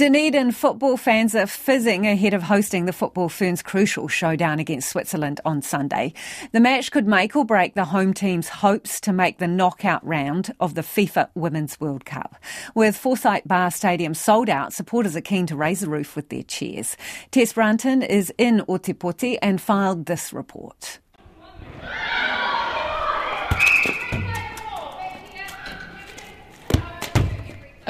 Dunedin 0.00 0.52
football 0.52 0.96
fans 0.96 1.34
are 1.34 1.46
fizzing 1.46 2.06
ahead 2.06 2.32
of 2.32 2.44
hosting 2.44 2.86
the 2.86 2.92
Football 2.94 3.28
Ferns 3.28 3.60
crucial 3.60 4.08
showdown 4.08 4.58
against 4.58 4.88
Switzerland 4.88 5.42
on 5.44 5.60
Sunday. 5.60 6.14
The 6.52 6.60
match 6.60 6.90
could 6.90 7.06
make 7.06 7.36
or 7.36 7.44
break 7.44 7.74
the 7.74 7.84
home 7.84 8.14
team's 8.14 8.48
hopes 8.48 8.98
to 9.02 9.12
make 9.12 9.36
the 9.36 9.46
knockout 9.46 10.02
round 10.02 10.54
of 10.58 10.74
the 10.74 10.80
FIFA 10.80 11.28
Women's 11.34 11.78
World 11.80 12.06
Cup. 12.06 12.36
With 12.74 12.96
Forsyth 12.96 13.42
Barr 13.44 13.70
Stadium 13.70 14.14
sold 14.14 14.48
out, 14.48 14.72
supporters 14.72 15.16
are 15.16 15.20
keen 15.20 15.44
to 15.44 15.54
raise 15.54 15.80
the 15.80 15.90
roof 15.90 16.16
with 16.16 16.30
their 16.30 16.44
cheers. 16.44 16.96
Tess 17.30 17.52
Brunton 17.52 18.00
is 18.00 18.32
in 18.38 18.60
Otepoti 18.60 19.36
and 19.42 19.60
filed 19.60 20.06
this 20.06 20.32
report. 20.32 20.98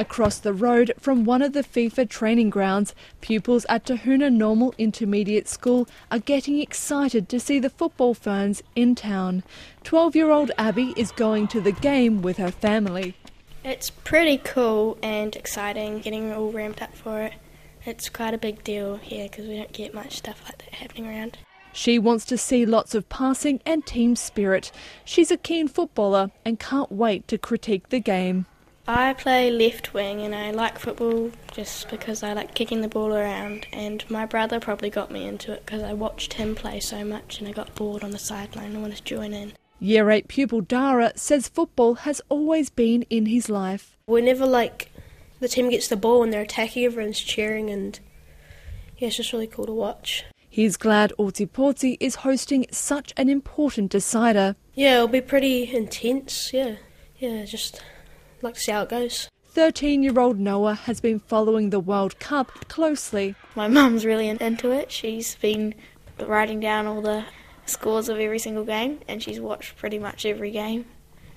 Across 0.01 0.39
the 0.39 0.51
road 0.51 0.93
from 0.99 1.25
one 1.25 1.43
of 1.43 1.53
the 1.53 1.61
FIFA 1.61 2.09
training 2.09 2.49
grounds, 2.49 2.95
pupils 3.21 3.67
at 3.69 3.85
Tahuna 3.85 4.31
Normal 4.31 4.73
Intermediate 4.79 5.47
School 5.47 5.87
are 6.09 6.17
getting 6.17 6.59
excited 6.59 7.29
to 7.29 7.39
see 7.39 7.59
the 7.59 7.69
football 7.69 8.15
ferns 8.15 8.63
in 8.75 8.95
town. 8.95 9.43
12 9.83 10.15
year 10.15 10.31
old 10.31 10.49
Abby 10.57 10.95
is 10.97 11.11
going 11.11 11.47
to 11.49 11.61
the 11.61 11.71
game 11.71 12.23
with 12.23 12.37
her 12.37 12.49
family. 12.49 13.13
It's 13.63 13.91
pretty 13.91 14.39
cool 14.39 14.97
and 15.03 15.35
exciting 15.35 15.99
getting 15.99 16.33
all 16.33 16.51
ramped 16.51 16.81
up 16.81 16.95
for 16.95 17.21
it. 17.21 17.33
It's 17.85 18.09
quite 18.09 18.33
a 18.33 18.39
big 18.39 18.63
deal 18.63 18.95
here 18.95 19.29
because 19.29 19.45
we 19.45 19.57
don't 19.57 19.71
get 19.71 19.93
much 19.93 20.17
stuff 20.17 20.41
like 20.45 20.57
that 20.57 20.73
happening 20.73 21.05
around. 21.05 21.37
She 21.73 21.99
wants 21.99 22.25
to 22.25 22.39
see 22.39 22.65
lots 22.65 22.95
of 22.95 23.07
passing 23.07 23.61
and 23.67 23.85
team 23.85 24.15
spirit. 24.15 24.71
She's 25.05 25.29
a 25.29 25.37
keen 25.37 25.67
footballer 25.67 26.31
and 26.43 26.59
can't 26.59 26.91
wait 26.91 27.27
to 27.27 27.37
critique 27.37 27.89
the 27.89 27.99
game. 27.99 28.47
I 28.87 29.13
play 29.13 29.51
left 29.51 29.93
wing 29.93 30.21
and 30.21 30.33
I 30.33 30.51
like 30.51 30.79
football 30.79 31.31
just 31.53 31.89
because 31.89 32.23
I 32.23 32.33
like 32.33 32.55
kicking 32.55 32.81
the 32.81 32.87
ball 32.87 33.13
around. 33.13 33.67
And 33.71 34.03
my 34.09 34.25
brother 34.25 34.59
probably 34.59 34.89
got 34.89 35.11
me 35.11 35.27
into 35.27 35.53
it 35.53 35.65
because 35.65 35.83
I 35.83 35.93
watched 35.93 36.33
him 36.33 36.55
play 36.55 36.79
so 36.79 37.05
much 37.05 37.39
and 37.39 37.47
I 37.47 37.51
got 37.51 37.75
bored 37.75 38.03
on 38.03 38.11
the 38.11 38.19
sideline 38.19 38.71
and 38.71 38.81
wanted 38.81 38.97
to 38.97 39.03
join 39.03 39.33
in. 39.33 39.53
Year 39.79 40.09
8 40.09 40.27
pupil 40.27 40.61
Dara 40.61 41.11
says 41.15 41.47
football 41.47 41.95
has 41.95 42.21
always 42.29 42.69
been 42.69 43.03
in 43.03 43.27
his 43.27 43.49
life. 43.49 43.97
Whenever 44.05 44.45
like 44.45 44.91
the 45.39 45.47
team 45.47 45.69
gets 45.69 45.87
the 45.87 45.97
ball 45.97 46.23
and 46.23 46.31
they're 46.31 46.41
attacking, 46.41 46.85
everyone's 46.85 47.19
cheering 47.19 47.69
and 47.69 47.99
yeah, 48.97 49.07
it's 49.07 49.17
just 49.17 49.33
really 49.33 49.47
cool 49.47 49.65
to 49.65 49.73
watch. 49.73 50.25
He's 50.49 50.75
glad 50.75 51.13
Otepoti 51.17 51.97
is 51.99 52.15
hosting 52.15 52.65
such 52.71 53.13
an 53.15 53.29
important 53.29 53.89
decider. 53.91 54.55
Yeah, 54.75 54.95
it'll 54.95 55.07
be 55.07 55.21
pretty 55.21 55.73
intense, 55.73 56.51
yeah. 56.53 56.75
Yeah, 57.17 57.45
just 57.45 57.81
like 58.43 58.55
to 58.55 58.59
see 58.59 58.71
how 58.71 58.83
it 58.83 58.89
goes. 58.89 59.29
13 59.49 60.01
year 60.01 60.17
old 60.17 60.39
Noah 60.39 60.75
has 60.75 61.01
been 61.01 61.19
following 61.19 61.69
the 61.69 61.79
World 61.79 62.19
Cup 62.19 62.69
closely. 62.69 63.35
My 63.55 63.67
mum's 63.67 64.05
really 64.05 64.29
into 64.29 64.71
it. 64.71 64.91
She's 64.91 65.35
been 65.35 65.75
writing 66.19 66.59
down 66.59 66.87
all 66.87 67.01
the 67.01 67.25
scores 67.65 68.07
of 68.09 68.19
every 68.19 68.39
single 68.39 68.63
game 68.63 68.99
and 69.07 69.21
she's 69.21 69.39
watched 69.39 69.77
pretty 69.77 69.99
much 69.99 70.25
every 70.25 70.51
game. 70.51 70.85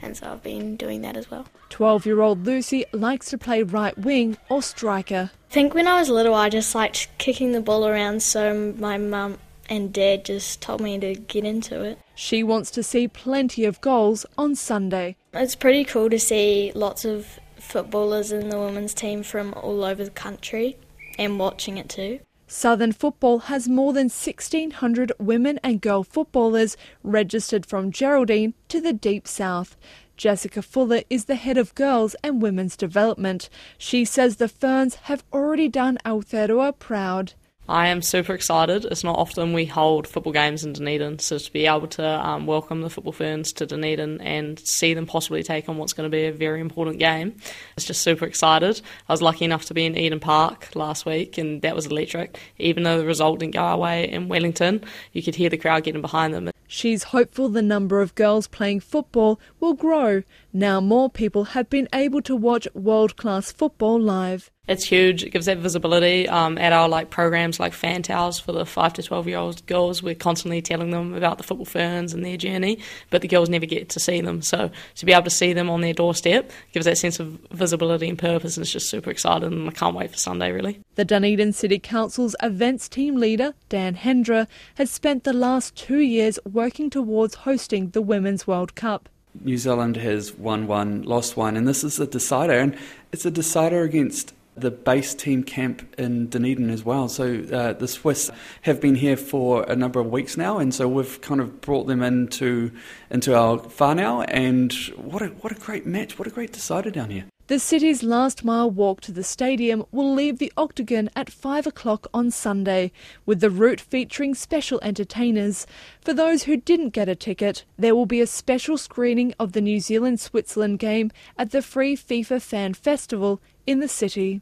And 0.01 0.17
so 0.17 0.33
I've 0.33 0.43
been 0.43 0.77
doing 0.77 1.03
that 1.03 1.17
as 1.17 1.31
well. 1.31 1.47
12 1.71 2.07
year 2.07 2.21
old 2.21 2.47
Lucy 2.47 2.85
likes 2.93 3.31
to 3.31 3.39
play 3.39 3.63
right 3.63 3.97
wing 3.99 4.37
or 4.49 4.63
striker. 4.63 5.31
I 5.51 5.53
think 5.53 5.75
when 5.75 5.89
I 5.89 5.99
was 5.99 6.09
little, 6.09 6.35
I 6.35 6.49
just 6.51 6.75
liked 6.75 7.09
kicking 7.19 7.53
the 7.53 7.61
ball 7.61 7.87
around, 7.87 8.23
so 8.23 8.75
my 8.77 8.99
mum 8.99 9.39
and 9.69 9.93
dad 9.93 10.25
just 10.25 10.61
told 10.61 10.81
me 10.81 10.99
to 10.99 11.15
get 11.15 11.45
into 11.45 11.83
it. 11.83 11.99
She 12.15 12.43
wants 12.43 12.71
to 12.73 12.83
see 12.83 13.09
plenty 13.09 13.65
of 13.65 13.81
goals 13.81 14.27
on 14.37 14.55
Sunday. 14.55 15.17
It's 15.37 15.57
pretty 15.57 15.85
cool 15.85 16.11
to 16.11 16.19
see 16.19 16.71
lots 16.77 17.05
of 17.05 17.41
footballers 17.57 18.31
in 18.31 18.51
the 18.51 18.61
women's 18.61 18.95
team 18.95 19.25
from 19.25 19.53
all 19.55 19.83
over 19.83 20.05
the 20.05 20.11
country 20.11 20.77
and 21.19 21.41
watching 21.41 21.77
it 21.77 21.89
too. 21.89 22.21
Southern 22.47 22.93
Football 22.93 23.41
has 23.41 23.69
more 23.69 23.93
than 23.93 24.05
1,600 24.05 25.13
women 25.19 25.59
and 25.65 25.81
girl 25.81 26.05
footballers 26.05 26.77
registered 27.03 27.67
from 27.67 27.91
Geraldine 27.91 28.55
to 28.69 28.81
the 28.81 28.93
Deep 28.93 29.27
South. 29.27 29.77
Jessica 30.17 30.63
Fuller 30.63 31.03
is 31.11 31.25
the 31.25 31.35
head 31.35 31.59
of 31.59 31.75
girls 31.75 32.15
and 32.23 32.41
women's 32.41 32.77
development. 32.77 33.49
She 33.77 34.05
says 34.05 34.37
the 34.37 34.47
Ferns 34.47 34.95
have 35.07 35.25
already 35.33 35.69
done 35.69 35.99
Aotearoa 36.05 36.79
proud. 36.79 37.33
I 37.67 37.87
am 37.87 38.03
super 38.03 38.35
excited. 38.35 38.85
It's 38.85 39.05
not 39.05 39.19
often 39.19 39.55
we 39.55 39.65
hold 39.65 40.07
football 40.07 40.35
games 40.35 40.65
in 40.65 40.75
Dunedin, 40.75 41.19
so 41.19 41.39
to 41.39 41.51
be 41.51 41.65
able 41.65 41.87
to 41.89 42.07
um, 42.07 42.45
welcome 42.45 42.83
the 42.83 42.91
football 42.91 43.15
ferns 43.15 43.55
to 43.55 43.65
Dunedin 43.65 44.21
and 44.21 44.59
see 44.59 44.93
them 44.93 45.07
possibly 45.07 45.43
take 45.43 45.67
on 45.67 45.79
what's 45.79 45.95
going 45.95 46.05
to 46.05 46.15
be 46.15 46.27
a 46.27 46.33
very 46.33 46.61
important 46.61 46.99
game, 46.99 47.35
it's 47.75 47.87
just 47.87 48.03
super 48.03 48.27
excited. 48.27 48.83
I 49.09 49.13
was 49.15 49.23
lucky 49.23 49.47
enough 49.47 49.65
to 49.67 49.75
be 49.75 49.87
in 49.87 49.97
Eden 49.97 50.21
Park 50.21 50.77
last 50.77 51.07
week, 51.07 51.39
and 51.39 51.63
that 51.63 51.75
was 51.75 51.87
electric. 51.87 52.39
Even 52.59 52.83
though 52.83 52.99
the 52.99 53.07
result 53.07 53.39
didn't 53.39 53.55
go 53.55 53.61
our 53.61 53.79
way 53.79 54.11
in 54.11 54.29
Wellington, 54.29 54.85
you 55.13 55.23
could 55.23 55.37
hear 55.37 55.49
the 55.49 55.57
crowd 55.57 55.85
getting 55.85 56.03
behind 56.03 56.35
them. 56.35 56.51
She's 56.67 57.05
hopeful 57.05 57.49
the 57.49 57.63
number 57.63 58.03
of 58.03 58.15
girls 58.15 58.47
playing 58.47 58.81
football 58.81 59.41
will 59.59 59.75
grow. 59.75 60.23
Now 60.53 60.83
more 60.83 61.09
people 61.09 61.45
have 61.45 61.71
been 61.71 61.89
able 61.95 62.21
to 62.23 62.37
watch 62.37 62.69
world 62.75 63.17
class 63.17 63.53
football 63.53 63.99
live. 63.99 64.51
It's 64.67 64.85
huge. 64.85 65.23
It 65.23 65.31
gives 65.31 65.45
that 65.45 65.59
visibility 65.59 66.27
um, 66.27 66.57
at 66.57 66.73
our 66.73 66.89
like 66.89 67.11
programs 67.11 67.61
like 67.61 67.75
Fan 67.75 68.03
Towers 68.03 68.39
for 68.39 68.53
the 68.53 68.65
five 68.65 68.95
to 68.95 69.03
twelve 69.03 69.29
year 69.29 69.37
old 69.37 69.65
girls. 69.67 70.03
We're 70.03 70.15
constantly 70.15 70.63
telling 70.63 70.91
them 70.91 71.13
about 71.13 71.37
the 71.37 71.45
football 71.45 71.67
ferns 71.67 72.15
and 72.15 72.25
their 72.25 72.39
journey, 72.39 72.79
but 73.11 73.21
the 73.21 73.29
girls 73.29 73.51
never 73.51 73.67
get 73.67 73.91
to 73.91 74.01
see 74.01 74.23
them. 74.23 74.41
So 74.41 74.71
to 74.95 75.07
be 75.07 75.13
able 75.13 75.25
to 75.25 75.31
see 75.31 75.53
them 75.53 75.69
on 75.69 75.83
their 75.83 75.93
doorstep 75.93 76.51
gives 76.73 76.87
that 76.87 76.97
sense 76.97 77.21
of 77.21 77.39
visibility 77.51 78.09
and 78.09 78.19
purpose, 78.19 78.57
and 78.57 78.65
it's 78.65 78.73
just 78.73 78.89
super 78.89 79.11
exciting. 79.11 79.53
And 79.53 79.69
I 79.69 79.73
can't 79.73 79.95
wait 79.95 80.11
for 80.11 80.17
Sunday 80.17 80.51
really. 80.51 80.81
The 80.95 81.05
Dunedin 81.05 81.53
City 81.53 81.79
Council's 81.79 82.35
events 82.43 82.89
team 82.89 83.17
leader 83.17 83.53
Dan 83.69 83.97
Hendra 83.97 84.47
has 84.77 84.91
spent 84.91 85.25
the 85.25 85.35
last 85.35 85.77
two 85.77 85.99
years 85.99 86.39
working 86.51 86.89
towards 86.89 87.35
hosting 87.35 87.91
the 87.91 88.01
Women's 88.01 88.47
World 88.47 88.75
Cup. 88.75 89.11
New 89.43 89.59
Zealand 89.59 89.97
has 89.97 90.33
won 90.33 90.67
one, 90.67 91.03
lost 91.03 91.37
one, 91.37 91.57
and 91.57 91.69
this 91.69 91.85
is 91.85 91.99
a 91.99 92.07
decider, 92.07 92.53
and 92.53 92.79
it's 93.13 93.27
a 93.27 93.31
decider 93.31 93.83
against 93.83 94.33
the 94.57 94.71
base 94.71 95.15
team 95.15 95.43
camp 95.43 95.95
in 95.99 96.29
Dunedin 96.29 96.71
as 96.71 96.85
well. 96.85 97.09
So 97.09 97.45
uh, 97.53 97.73
the 97.73 97.89
Swiss 97.89 98.31
have 98.63 98.81
been 98.81 98.95
here 98.95 99.17
for 99.17 99.65
a 99.65 99.77
number 99.77 100.01
of 100.01 100.07
weeks 100.07 100.37
now, 100.37 100.59
and 100.59 100.75
so 100.75 100.89
we've 100.89 101.21
kind 101.21 101.41
of 101.41 101.61
brought 101.61 101.87
them 101.87 102.03
into 102.03 102.71
into 103.11 103.37
our 103.37 103.59
whānau, 103.59 104.25
and 104.29 104.73
what 104.97 105.23
a 105.23 105.27
what 105.27 105.53
a 105.53 105.57
great 105.57 105.87
match! 105.87 106.19
What 106.19 106.29
a 106.29 106.31
great 106.31 106.53
decider 106.53 106.91
down 106.91 107.11
here. 107.11 107.25
The 107.47 107.59
city's 107.59 108.03
last 108.03 108.43
mile 108.43 108.71
walk 108.71 109.03
to 109.03 109.13
the 109.13 109.23
stadium 109.23 109.85
will 109.93 110.15
leave 110.15 110.39
the 110.39 110.51
Octagon 110.57 111.11
at 111.15 111.29
5 111.29 111.67
o'clock 111.67 112.07
on 112.15 112.31
Sunday, 112.31 112.91
with 113.27 113.41
the 113.41 113.51
route 113.51 113.83
featuring 113.83 114.35
special 114.35 114.81
entertainers. 114.83 115.67
For 116.01 116.15
those 116.15 116.45
who 116.45 116.57
didn't 116.57 116.95
get 116.95 117.07
a 117.07 117.15
ticket, 117.15 117.67
there 117.77 117.95
will 117.95 118.07
be 118.07 118.23
a 118.23 118.27
special 118.27 118.79
screening 118.79 119.35
of 119.39 119.53
the 119.53 119.61
New 119.61 119.79
Zealand 119.79 120.21
Switzerland 120.21 120.79
game 120.79 121.11
at 121.37 121.51
the 121.51 121.61
free 121.61 121.95
FIFA 121.95 122.41
Fan 122.41 122.73
Festival 122.73 123.43
in 123.67 123.81
the 123.81 123.89
city. 123.89 124.41